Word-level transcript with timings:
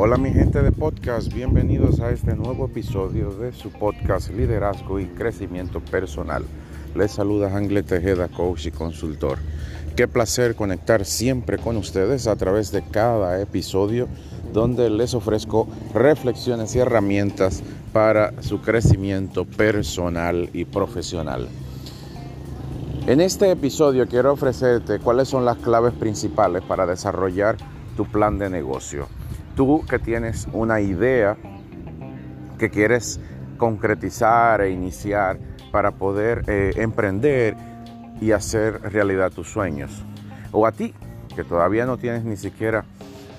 Hola 0.00 0.16
mi 0.16 0.30
gente 0.30 0.62
de 0.62 0.70
podcast, 0.70 1.34
bienvenidos 1.34 1.98
a 1.98 2.12
este 2.12 2.36
nuevo 2.36 2.66
episodio 2.66 3.32
de 3.32 3.50
su 3.50 3.72
podcast 3.72 4.30
Liderazgo 4.30 5.00
y 5.00 5.06
Crecimiento 5.06 5.80
Personal. 5.80 6.44
Les 6.94 7.10
saluda 7.10 7.52
Angle 7.56 7.82
Tejeda, 7.82 8.28
coach 8.28 8.66
y 8.66 8.70
consultor. 8.70 9.38
Qué 9.96 10.06
placer 10.06 10.54
conectar 10.54 11.04
siempre 11.04 11.58
con 11.58 11.76
ustedes 11.76 12.28
a 12.28 12.36
través 12.36 12.70
de 12.70 12.82
cada 12.82 13.42
episodio 13.42 14.06
donde 14.52 14.88
les 14.88 15.14
ofrezco 15.14 15.66
reflexiones 15.92 16.76
y 16.76 16.78
herramientas 16.78 17.64
para 17.92 18.40
su 18.40 18.60
crecimiento 18.60 19.46
personal 19.46 20.48
y 20.52 20.64
profesional. 20.64 21.48
En 23.08 23.20
este 23.20 23.50
episodio 23.50 24.06
quiero 24.06 24.32
ofrecerte 24.32 25.00
cuáles 25.00 25.26
son 25.26 25.44
las 25.44 25.56
claves 25.56 25.92
principales 25.94 26.62
para 26.62 26.86
desarrollar 26.86 27.56
tu 27.96 28.06
plan 28.06 28.38
de 28.38 28.48
negocio 28.48 29.08
tú 29.58 29.84
que 29.90 29.98
tienes 29.98 30.46
una 30.52 30.80
idea 30.80 31.36
que 32.60 32.70
quieres 32.70 33.18
concretizar 33.56 34.60
e 34.60 34.70
iniciar 34.70 35.36
para 35.72 35.90
poder 35.90 36.44
eh, 36.46 36.74
emprender 36.76 37.56
y 38.20 38.30
hacer 38.30 38.80
realidad 38.82 39.32
tus 39.32 39.48
sueños. 39.48 40.04
O 40.52 40.64
a 40.64 40.70
ti, 40.70 40.94
que 41.34 41.42
todavía 41.42 41.86
no 41.86 41.98
tienes 41.98 42.22
ni 42.22 42.36
siquiera 42.36 42.84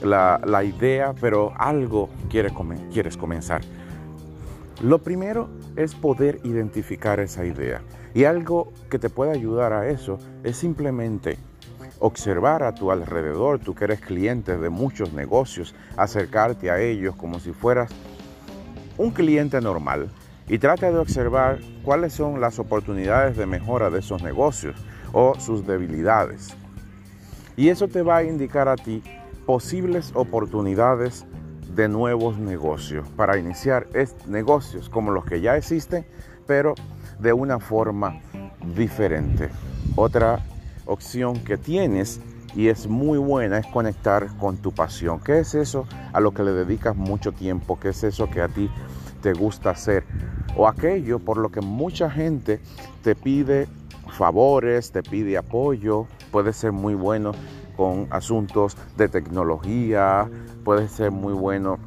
la, 0.04 0.62
idea, 0.62 1.16
pero 1.22 1.54
algo 1.58 2.10
quieres 2.30 3.16
comenzar. 3.16 3.62
Lo 4.84 5.00
primero 5.00 5.48
es 5.78 5.96
poder 5.96 6.42
identificar 6.44 7.22
esa 7.22 7.46
idea. 7.46 7.82
Y 8.14 8.26
algo 8.26 8.74
que 8.90 9.00
te 9.00 9.10
puede 9.10 9.32
ayudar 9.32 9.72
a 9.72 9.88
eso 9.88 10.20
es 10.44 10.58
simplemente 10.58 11.38
observar 12.00 12.64
a 12.64 12.74
tu 12.74 12.92
alrededor, 12.92 13.60
tú 13.60 13.76
que 13.76 13.84
eres 13.86 14.02
cliente 14.02 14.58
de 14.58 14.70
muchos 14.70 15.14
negocios, 15.14 15.76
acercarte 15.98 16.72
a 16.72 16.80
ellos 16.80 17.16
como 17.16 17.40
si 17.40 17.52
fueras 17.52 17.92
un 18.98 19.12
cliente 19.12 19.62
normal 19.62 20.10
y 20.48 20.58
trata 20.58 20.92
de 20.92 20.98
observar 20.98 21.60
cuáles 21.84 22.14
son 22.14 22.42
las 22.42 22.60
oportunidades 22.60 23.38
de 23.38 23.46
mejora 23.46 23.90
de 23.90 24.00
esos 24.00 24.24
negocios 24.24 24.76
o 25.14 25.36
sus 25.40 25.66
debilidades. 25.68 26.56
Y 27.56 27.70
eso 27.70 27.88
te 27.88 28.02
va 28.02 28.18
a 28.18 28.24
indicar 28.24 28.68
a 28.68 28.76
ti 28.76 29.04
posibles 29.46 30.12
oportunidades 30.16 31.26
de 31.76 31.88
nuevos 31.88 32.38
negocios 32.38 33.08
para 33.16 33.38
iniciar 33.38 33.88
negocios 34.28 34.90
como 34.90 35.12
los 35.12 35.26
que 35.26 35.42
ya 35.42 35.56
existen, 35.56 36.06
pero 36.48 36.74
de 37.20 37.34
una 37.34 37.60
forma 37.60 38.22
diferente. 38.76 39.50
Otra 39.96 40.40
opción 40.90 41.44
que 41.44 41.58
tienes 41.58 42.20
y 42.56 42.68
es 42.68 42.88
muy 42.88 43.18
buena 43.20 43.60
es 43.60 43.68
conectar 43.68 44.28
con 44.38 44.58
tu 44.58 44.72
pasión. 44.72 45.20
¿Qué 45.20 45.40
es 45.40 45.54
eso 45.54 45.86
a 46.12 46.20
lo 46.20 46.34
que 46.34 46.44
le 46.44 46.52
dedicas 46.52 46.96
mucho 46.96 47.32
tiempo? 47.32 47.80
¿Qué 47.80 47.90
es 47.90 48.04
eso 48.04 48.30
que 48.30 48.42
a 48.42 48.48
ti 48.48 48.70
te 49.22 49.34
gusta 49.34 49.70
hacer? 49.70 50.04
O 50.58 50.68
aquello 50.68 51.20
por 51.20 51.38
lo 51.38 51.50
que 51.50 51.62
mucha 51.62 52.10
gente 52.10 52.60
te 53.04 53.16
pide 53.16 53.68
favores, 54.12 54.92
te 54.92 55.04
pide 55.04 55.38
apoyo. 55.38 56.08
Puede 56.32 56.54
ser 56.54 56.72
muy 56.72 56.96
bueno 56.96 57.34
con 57.78 58.08
asuntos 58.10 58.76
de 58.98 59.08
tecnología, 59.08 60.28
puede 60.66 60.88
ser 60.90 61.12
muy 61.12 61.34
bueno 61.34 61.78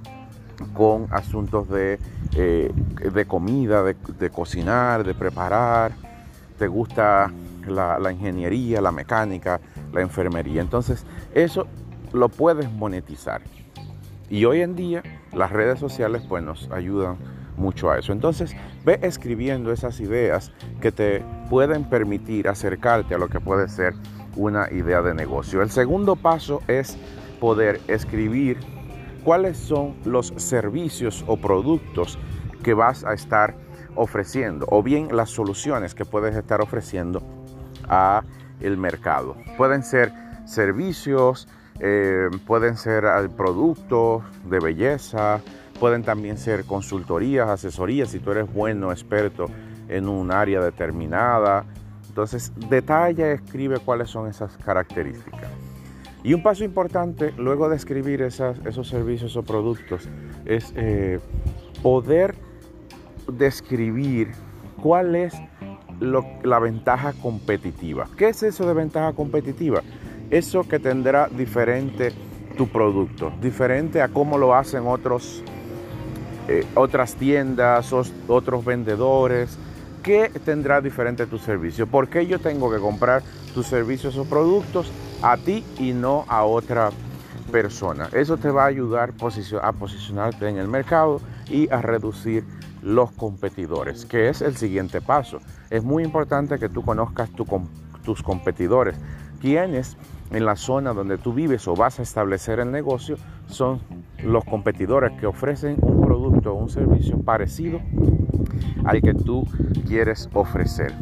con 0.75 1.09
asuntos 1.11 1.69
de, 1.69 1.99
eh, 2.37 2.73
de 3.13 3.27
comida, 3.27 3.83
de, 3.83 3.97
de 4.19 4.31
cocinar, 4.31 5.05
de 5.05 5.15
preparar. 5.15 5.93
Te 6.57 6.69
gusta 6.69 7.31
la, 7.71 8.13
ingeniería, 8.13 8.81
la 8.81 8.93
mecánica, 8.93 9.61
la 9.93 10.01
enfermería. 10.01 10.61
Entonces, 10.61 11.05
eso 11.35 11.67
lo 12.13 12.29
puedes 12.29 12.71
monetizar. 12.71 13.43
Y 14.29 14.45
hoy 14.45 14.63
en 14.63 14.75
día 14.75 15.03
las 15.33 15.51
redes 15.51 15.79
sociales 15.79 16.23
pues 16.29 16.43
nos 16.43 16.71
ayudan 16.71 17.17
mucho 17.57 17.91
a 17.91 17.99
eso. 17.99 18.13
Entonces, 18.13 18.57
ve 18.85 18.99
escribiendo 19.03 19.73
esas 19.73 20.01
ideas 20.01 20.53
que 20.81 20.91
te 20.91 21.23
pueden 21.51 21.85
permitir 21.85 22.49
acercarte 22.49 23.15
a 23.15 23.19
lo 23.19 23.29
que 23.29 23.41
puede 23.41 23.69
ser 23.69 23.95
una 24.37 24.71
idea 24.73 25.03
de 25.03 25.15
negocio. 25.15 25.63
El 25.63 25.71
segundo 25.71 26.17
paso 26.17 26.61
es 26.67 26.97
poder 27.41 27.81
escribir 27.89 28.59
cuáles 29.25 29.59
son 29.59 29.97
los 30.05 30.33
servicios 30.37 31.25
o 31.27 31.37
productos 31.37 32.19
que 32.63 32.75
vas 32.75 33.05
a 33.05 33.13
estar 33.13 33.55
ofreciendo 33.95 34.67
o 34.71 34.83
bien 34.83 35.09
las 35.15 35.31
soluciones 35.31 35.95
que 35.95 36.05
puedes 36.05 36.35
estar 36.35 36.61
ofreciendo 36.61 37.23
a 37.89 38.23
el 38.61 38.77
mercado. 38.77 39.37
Pueden 39.57 39.83
ser 39.83 40.13
servicios, 40.45 41.49
eh, 41.81 42.29
pueden 42.47 42.77
ser 42.77 43.05
productos 43.37 44.23
de 44.49 44.59
belleza, 44.61 45.41
pueden 45.81 46.03
también 46.03 46.39
ser 46.39 46.65
consultorías, 46.65 47.49
asesorías, 47.49 48.11
si 48.11 48.21
tú 48.21 48.31
eres 48.31 48.53
bueno, 48.53 48.93
experto 48.93 49.47
en 49.89 50.09
un 50.09 50.31
área 50.31 50.61
determinada. 50.61 51.65
Entonces, 52.09 52.53
detalla, 52.69 53.33
escribe 53.33 53.79
cuáles 53.79 54.11
son 54.11 54.29
esas 54.29 54.57
características. 54.59 55.51
Y 56.23 56.35
un 56.35 56.43
paso 56.43 56.63
importante 56.63 57.33
luego 57.37 57.69
de 57.69 57.77
escribir 57.77 58.23
esos 58.23 58.89
servicios 58.89 59.37
o 59.37 59.43
productos 59.43 60.09
es 60.45 60.73
eh, 60.77 61.19
poder 61.83 62.37
describir 63.27 64.31
cuál 64.81 65.17
es 65.17 65.35
la 66.01 66.59
ventaja 66.59 67.13
competitiva. 67.13 68.09
¿Qué 68.17 68.29
es 68.29 68.43
eso 68.43 68.67
de 68.67 68.75
ventaja 68.75 69.13
competitiva? 69.13 69.83
Eso 70.31 70.65
que 70.65 70.79
tendrá 70.79 71.29
diferente 71.29 72.13
tu 72.57 72.69
producto, 72.69 73.33
diferente 73.41 74.03
a 74.03 74.09
cómo 74.09 74.39
lo 74.39 74.55
hacen 74.55 74.87
otros, 74.87 75.43
eh, 76.49 76.67
otras 76.75 77.15
tiendas, 77.15 77.93
otros 78.29 78.65
vendedores. 78.65 79.59
¿Qué 80.03 80.31
tendrá 80.45 80.81
diferente 80.81 81.27
tu 81.27 81.39
servicio? 81.39 81.87
¿Por 81.87 82.09
qué 82.09 82.27
yo 82.27 82.39
tengo 82.41 82.71
que 82.71 82.79
comprar 82.79 83.23
tus 83.55 83.67
servicios 83.67 84.17
o 84.17 84.25
productos 84.25 84.91
a 85.23 85.37
ti 85.37 85.65
y 85.79 85.93
no 85.93 86.25
a 86.29 86.45
otra 86.45 86.91
persona? 87.53 88.09
Eso 88.13 88.37
te 88.37 88.51
va 88.51 88.65
a 88.65 88.67
ayudar 88.67 89.13
a 89.63 89.73
posicionarte 89.73 90.49
en 90.49 90.59
el 90.59 90.67
mercado 90.67 91.21
y 91.49 91.71
a 91.71 91.81
reducir 91.81 92.45
los 92.83 93.13
competidores, 93.13 94.05
que 94.05 94.29
es 94.29 94.43
el 94.43 94.57
siguiente 94.57 95.01
paso. 95.01 95.39
Es 95.71 95.85
muy 95.85 96.05
importante 96.05 96.59
que 96.59 96.69
tú 96.69 96.83
conozcas 96.83 97.31
tus 98.05 98.23
competidores, 98.23 98.97
quienes 99.41 99.97
en 100.31 100.45
la 100.45 100.57
zona 100.57 100.93
donde 100.93 101.19
tú 101.19 101.33
vives 101.33 101.69
o 101.69 101.75
vas 101.75 101.99
a 101.99 102.03
establecer 102.03 102.59
el 102.59 102.71
negocio 102.71 103.17
son 103.47 103.81
los 104.23 104.45
competidores 104.45 105.13
que 105.21 105.27
ofrecen 105.27 105.79
un 105.83 106.01
producto 106.01 106.53
o 106.53 106.55
un 106.55 106.71
servicio 106.71 107.21
parecido 107.21 107.81
al 108.85 109.03
que 109.03 109.15
tú 109.15 109.47
quieres 109.87 110.29
ofrecer. 110.33 110.95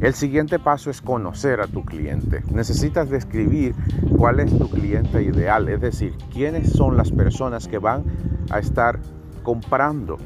El 0.00 0.14
siguiente 0.14 0.58
paso 0.58 0.90
es 0.90 1.00
conocer 1.00 1.60
a 1.60 1.66
tu 1.66 1.84
cliente. 1.84 2.42
Necesitas 2.52 3.08
describir 3.08 3.74
cuál 4.16 4.40
es 4.40 4.56
tu 4.56 4.68
cliente 4.68 5.22
ideal, 5.22 5.68
es 5.68 5.80
decir, 5.80 6.14
quiénes 6.32 6.70
son 6.72 6.96
las 6.96 7.10
personas 7.10 7.66
que 7.66 7.78
van 7.78 8.04
a 8.50 8.58
estar 8.58 9.00
comprando 9.42 10.18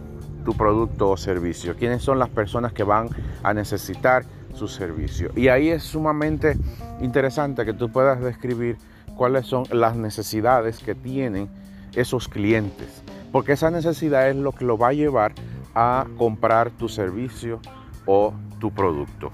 tu 0.44 0.54
producto 0.54 1.10
o 1.10 1.16
servicio, 1.16 1.76
quiénes 1.76 2.02
son 2.02 2.18
las 2.18 2.28
personas 2.28 2.72
que 2.72 2.84
van 2.84 3.08
a 3.42 3.54
necesitar 3.54 4.24
su 4.54 4.68
servicio. 4.68 5.30
Y 5.36 5.48
ahí 5.48 5.68
es 5.68 5.82
sumamente 5.82 6.56
interesante 7.00 7.64
que 7.64 7.72
tú 7.72 7.90
puedas 7.90 8.20
describir 8.20 8.76
cuáles 9.16 9.46
son 9.46 9.64
las 9.70 9.96
necesidades 9.96 10.78
que 10.78 10.94
tienen 10.94 11.48
esos 11.94 12.28
clientes, 12.28 13.02
porque 13.32 13.52
esa 13.52 13.70
necesidad 13.70 14.28
es 14.28 14.36
lo 14.36 14.52
que 14.52 14.64
lo 14.64 14.78
va 14.78 14.88
a 14.88 14.92
llevar 14.92 15.32
a 15.74 16.06
comprar 16.16 16.70
tu 16.70 16.88
servicio 16.88 17.60
o 18.06 18.34
tu 18.58 18.72
producto. 18.72 19.30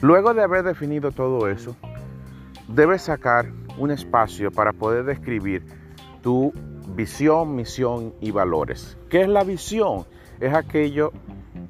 Luego 0.00 0.34
de 0.34 0.42
haber 0.42 0.62
definido 0.62 1.10
todo 1.10 1.48
eso, 1.48 1.74
debes 2.68 3.02
sacar 3.02 3.50
un 3.78 3.90
espacio 3.90 4.50
para 4.50 4.72
poder 4.72 5.04
describir 5.04 5.64
tu 6.22 6.52
visión, 6.94 7.54
misión 7.54 8.14
y 8.20 8.30
valores. 8.30 8.96
¿Qué 9.08 9.22
es 9.22 9.28
la 9.28 9.44
visión? 9.44 10.04
Es 10.40 10.54
aquello 10.54 11.12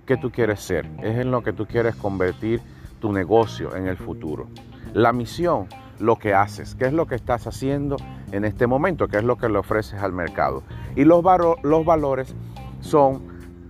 que 0.06 0.16
tú 0.16 0.30
quieres 0.30 0.60
ser, 0.60 0.86
es 1.02 1.18
en 1.18 1.30
lo 1.30 1.42
que 1.42 1.52
tú 1.52 1.66
quieres 1.66 1.96
convertir 1.96 2.60
tu 3.00 3.12
negocio 3.12 3.76
en 3.76 3.86
el 3.86 3.96
futuro. 3.96 4.48
La 4.94 5.12
misión, 5.12 5.68
lo 5.98 6.16
que 6.16 6.34
haces, 6.34 6.74
qué 6.74 6.86
es 6.86 6.92
lo 6.92 7.06
que 7.06 7.14
estás 7.14 7.46
haciendo 7.46 7.96
en 8.32 8.44
este 8.44 8.66
momento, 8.66 9.08
qué 9.08 9.18
es 9.18 9.24
lo 9.24 9.36
que 9.36 9.48
le 9.48 9.58
ofreces 9.58 10.00
al 10.02 10.12
mercado. 10.12 10.62
Y 10.96 11.04
los, 11.04 11.22
valores 11.22 12.34
son 12.80 13.22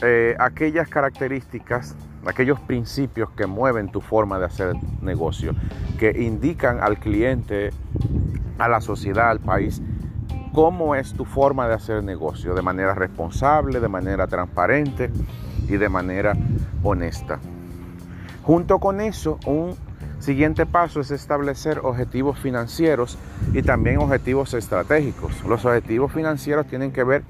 eh, 0.02 0.36
aquellas 0.38 0.88
características, 0.88 1.96
aquellos 2.26 2.60
principios 2.60 3.30
que 3.30 3.46
mueven 3.46 3.90
tu 3.90 4.00
forma 4.00 4.38
de 4.38 4.46
hacer 4.46 4.74
negocio, 5.02 5.54
que 5.98 6.22
indican 6.22 6.80
al 6.80 6.98
cliente, 6.98 7.70
a 8.58 8.68
la 8.68 8.80
sociedad, 8.80 9.30
al 9.30 9.40
país, 9.40 9.82
cómo 10.52 10.94
es 10.94 11.12
tu 11.14 11.24
forma 11.24 11.68
de 11.68 11.74
hacer 11.74 12.02
negocio, 12.02 12.54
de 12.54 12.62
manera 12.62 12.94
responsable, 12.94 13.80
de 13.80 13.88
manera 13.88 14.26
transparente 14.26 15.10
y 15.68 15.76
de 15.76 15.88
manera 15.88 16.34
honesta. 16.82 17.38
Junto 18.42 18.78
con 18.78 19.00
eso, 19.00 19.38
un 19.46 19.76
Siguiente 20.18 20.66
paso 20.66 21.00
es 21.00 21.12
establecer 21.12 21.80
objetivos 21.84 22.38
financieros 22.40 23.18
y 23.52 23.62
también 23.62 23.98
objetivos 23.98 24.52
estratégicos. 24.52 25.44
Los 25.44 25.64
objetivos 25.64 26.12
financieros 26.12 26.66
tienen 26.66 26.90
que 26.90 27.04
ver 27.04 27.22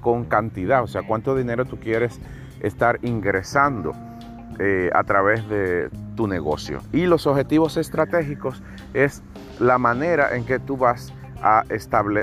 con 0.00 0.24
cantidad, 0.24 0.82
o 0.82 0.86
sea, 0.86 1.02
cuánto 1.02 1.36
dinero 1.36 1.66
tú 1.66 1.78
quieres 1.78 2.18
estar 2.60 2.98
ingresando 3.02 3.92
eh, 4.58 4.90
a 4.94 5.04
través 5.04 5.46
de 5.50 5.90
tu 6.16 6.26
negocio. 6.26 6.80
Y 6.92 7.04
los 7.04 7.26
objetivos 7.26 7.76
estratégicos 7.76 8.62
es 8.94 9.22
la 9.58 9.76
manera 9.76 10.34
en 10.34 10.46
que 10.46 10.58
tú 10.58 10.78
vas 10.78 11.12
a, 11.42 11.64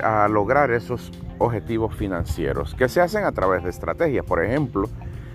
a 0.04 0.28
lograr 0.28 0.72
esos 0.72 1.12
objetivos 1.40 1.96
financieros 1.96 2.76
que 2.76 2.90
se 2.90 3.02
hacen 3.02 3.24
a 3.24 3.32
través 3.32 3.64
de 3.64 3.70
estrategias. 3.70 4.26
Por 4.26 4.44
ejemplo, 4.44 4.90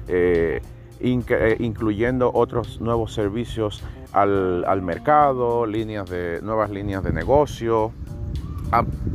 eh, 0.09 0.61
eh, 1.05 1.57
incluyendo 1.59 2.31
otros 2.33 2.81
nuevos 2.81 3.13
servicios 3.13 3.83
al, 4.13 4.83
mercado, 4.83 5.67
líneas 5.67 6.09
de, 6.09 6.41
nuevas 6.43 6.71
líneas 6.71 7.03
de 7.03 7.13
negocio, 7.13 7.93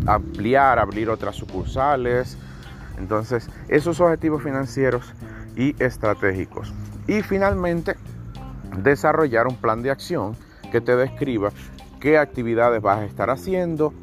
ampliar, 0.06 0.80
abrir 0.80 1.10
otras 1.10 1.36
sucursales. 1.38 2.38
Entonces, 2.98 3.50
esos 3.70 4.02
objetivos 4.02 4.44
financieros 4.44 5.14
y 5.56 5.82
estratégicos. 5.82 6.74
Y 7.08 7.22
finalmente, 7.22 7.96
desarrollar 8.84 9.48
un 9.48 9.56
plan 9.56 9.82
de 9.82 9.92
acción 9.92 10.36
que 10.72 10.82
te 10.82 10.96
describa 10.98 11.52
qué 12.02 12.18
actividades 12.18 12.82
vas 12.82 13.00
a 13.00 13.06
estar 13.06 13.30
haciendo, 13.30 13.94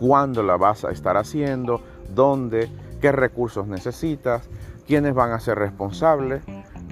cuándo 0.00 0.42
la 0.42 0.56
vas 0.56 0.86
a 0.86 0.90
estar 0.90 1.18
haciendo, 1.18 1.82
dónde, 2.14 2.70
qué 3.02 3.12
recursos 3.12 3.66
necesitas, 3.66 4.48
quiénes 4.86 5.12
van 5.12 5.32
a 5.32 5.40
ser 5.40 5.58
responsables 5.58 6.42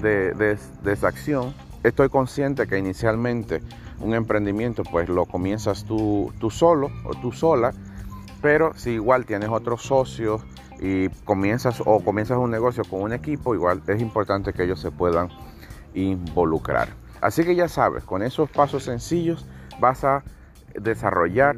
de, 0.03 0.59
esa 0.85 1.09
acción. 1.09 1.55
Estoy 1.83 2.11
consciente 2.11 2.67
que 2.67 2.77
inicialmente 2.77 3.63
un 4.01 4.13
emprendimiento 4.13 4.83
pues 4.83 5.09
lo 5.09 5.25
comienzas 5.25 5.85
tú, 5.85 6.31
tú 6.39 6.51
solo 6.51 6.91
o 7.07 7.15
tú 7.15 7.33
sola, 7.33 7.73
pero 8.43 8.75
si 8.75 8.91
igual 8.91 9.25
tienes 9.25 9.49
otros 9.49 9.83
socios 9.83 10.43
y 10.79 11.09
comienzas 11.25 11.83
o 11.85 12.01
comienzas 12.01 12.37
un 12.37 12.51
negocio 12.51 12.85
con 12.85 13.01
un 13.01 13.15
equipo, 13.15 13.55
igual 13.55 13.83
es 13.87 14.03
importante 14.03 14.53
que 14.53 14.65
ellos 14.65 14.81
se 14.81 14.91
puedan 14.91 15.31
involucrar. 15.95 16.89
Así 17.23 17.43
que 17.43 17.57
ya 17.57 17.69
sabes, 17.69 18.05
con 18.05 18.23
esos 18.23 18.51
pasos 18.51 18.85
sencillos 18.85 19.47
vas 19.81 20.05
a 20.05 20.23
desarrollar 20.75 21.57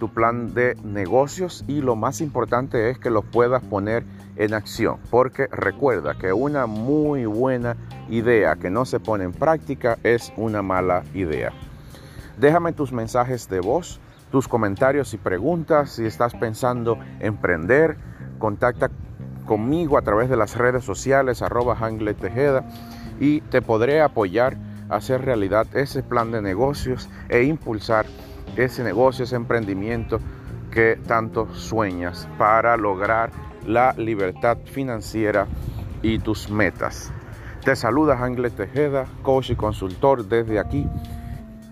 tu 0.00 0.08
plan 0.08 0.54
de 0.54 0.74
negocios 0.82 1.62
y 1.68 1.82
lo 1.82 1.94
más 1.94 2.22
importante 2.22 2.90
es 2.90 2.98
que 2.98 3.10
lo 3.10 3.20
puedas 3.22 3.62
poner 3.62 4.02
en 4.36 4.54
acción, 4.54 4.96
porque 5.10 5.46
recuerda 5.52 6.14
que 6.14 6.32
una 6.32 6.66
muy 6.66 7.26
buena 7.26 7.76
idea 8.08 8.56
que 8.56 8.70
no 8.70 8.86
se 8.86 8.98
pone 8.98 9.24
en 9.24 9.32
práctica 9.32 9.98
es 10.02 10.32
una 10.38 10.62
mala 10.62 11.04
idea. 11.12 11.52
Déjame 12.38 12.72
tus 12.72 12.92
mensajes 12.92 13.50
de 13.50 13.60
voz, 13.60 14.00
tus 14.32 14.48
comentarios 14.48 15.12
y 15.12 15.18
preguntas. 15.18 15.90
Si 15.90 16.06
estás 16.06 16.34
pensando 16.34 16.98
emprender, 17.20 17.98
contacta 18.38 18.90
conmigo 19.44 19.98
a 19.98 20.02
través 20.02 20.30
de 20.30 20.36
las 20.38 20.56
redes 20.56 20.82
sociales 20.82 21.42
arroba 21.42 21.76
Tejeda 22.18 22.64
y 23.20 23.42
te 23.42 23.60
podré 23.60 24.00
apoyar 24.00 24.56
a 24.88 24.96
hacer 24.96 25.22
realidad 25.26 25.66
ese 25.74 26.02
plan 26.02 26.32
de 26.32 26.40
negocios 26.40 27.10
e 27.28 27.42
impulsar 27.42 28.06
ese 28.56 28.82
negocio, 28.84 29.24
ese 29.24 29.36
emprendimiento 29.36 30.20
que 30.70 30.98
tanto 31.06 31.52
sueñas 31.54 32.28
para 32.38 32.76
lograr 32.76 33.30
la 33.66 33.92
libertad 33.96 34.58
financiera 34.64 35.46
y 36.02 36.18
tus 36.18 36.50
metas. 36.50 37.12
Te 37.64 37.76
saluda 37.76 38.22
Ángel 38.22 38.50
Tejeda, 38.52 39.06
coach 39.22 39.50
y 39.50 39.56
consultor 39.56 40.26
desde 40.26 40.58
aquí. 40.58 40.86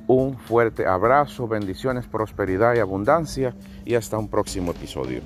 Un 0.07 0.39
fuerte 0.39 0.87
abrazo, 0.87 1.49
bendiciones, 1.49 2.07
prosperidad 2.07 2.75
y 2.75 2.79
abundancia 2.79 3.55
y 3.85 3.95
hasta 3.95 4.19
un 4.19 4.29
próximo 4.29 4.73
episodio. 4.73 5.21